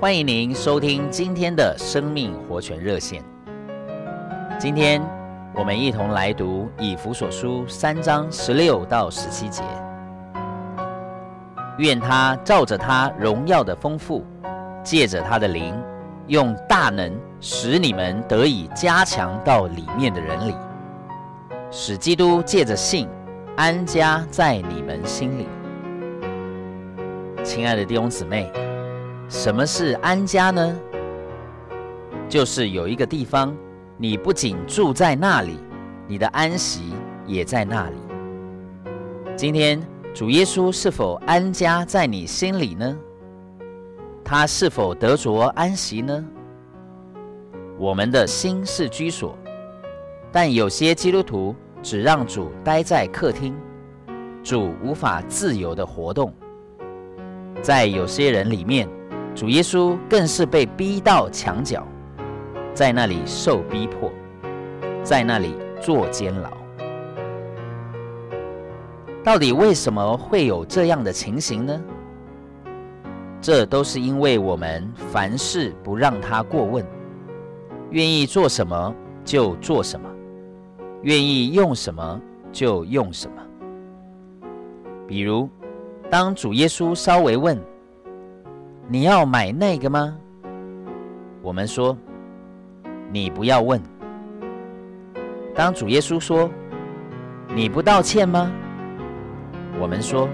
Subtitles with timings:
[0.00, 3.22] 欢迎您收听今天的生命活泉热线。
[4.58, 4.98] 今天
[5.54, 9.62] 我们一同来读以弗所书三章十六到十七节。
[11.76, 14.24] 愿他照着他荣耀的丰富，
[14.82, 15.78] 借着他的灵，
[16.28, 20.56] 用大能使你们得以加强到里面的人里，
[21.70, 23.06] 使基督借着信
[23.54, 25.46] 安家在你们心里。
[27.44, 28.50] 亲爱的弟兄姊妹。
[29.30, 30.76] 什么是安家呢？
[32.28, 33.56] 就是有一个地方，
[33.96, 35.56] 你不仅住在那里，
[36.08, 36.92] 你的安息
[37.26, 37.96] 也在那里。
[39.36, 39.80] 今天
[40.12, 42.98] 主耶稣是否安家在你心里呢？
[44.24, 46.24] 他是否得着安息呢？
[47.78, 49.38] 我们的心是居所，
[50.32, 53.56] 但有些基督徒只让主待在客厅，
[54.42, 56.34] 主无法自由的活动。
[57.62, 58.88] 在有些人里面，
[59.34, 61.86] 主耶稣更是被逼到墙角，
[62.74, 64.10] 在那里受逼迫，
[65.02, 66.50] 在那里坐监牢。
[69.22, 71.80] 到底为什么会有这样的情形呢？
[73.40, 76.84] 这都是因为我们凡事不让他过问，
[77.90, 78.94] 愿意做什么
[79.24, 80.08] 就做什么，
[81.02, 82.20] 愿意用什么
[82.52, 83.36] 就用什么。
[85.06, 85.48] 比如，
[86.10, 87.58] 当主耶稣稍微问，
[88.92, 90.18] 你要买那个吗？
[91.42, 91.96] 我们说，
[93.12, 93.80] 你不要问。
[95.54, 96.50] 当主耶稣说，
[97.54, 98.50] 你不道歉吗？
[99.78, 100.28] 我们说，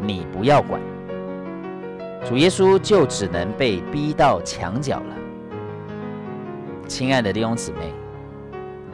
[0.00, 0.80] 你不要管。
[2.24, 5.14] 主耶稣就只能被逼到墙角了。
[6.86, 7.92] 亲爱的弟兄姊妹，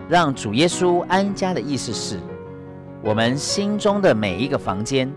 [0.09, 2.19] 让主耶稣安家的意思是，
[3.05, 5.09] 我们心中的每一个房间、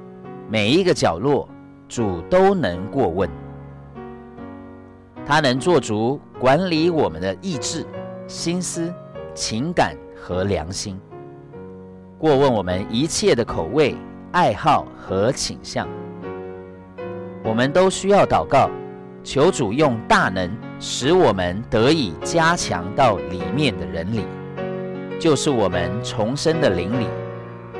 [0.47, 1.49] 每一个角落，
[1.87, 3.27] 主都能过问。
[5.27, 7.85] 他能做足管理我们的意志、
[8.27, 8.93] 心思、
[9.35, 10.97] 情感和良心，
[12.17, 13.93] 过问我们一切的口味、
[14.31, 15.85] 爱好和倾向。
[17.43, 18.69] 我们都需要祷告，
[19.21, 20.49] 求主用大能
[20.79, 24.23] 使我们得以加强到里面的人里，
[25.19, 27.07] 就是我们重生的灵里，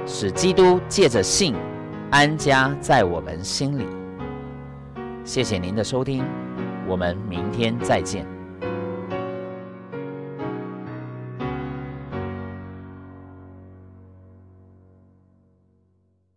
[0.06, 1.56] 使基督借着信
[2.12, 3.88] 安家在我们心里。
[5.24, 6.25] 谢谢您的收听。
[6.88, 8.37] 我们明天再见。